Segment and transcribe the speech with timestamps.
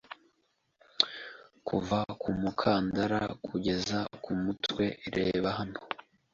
[1.67, 4.85] Kuva ku mukandara kugeza ku mutwe
[5.15, 5.79] reba hano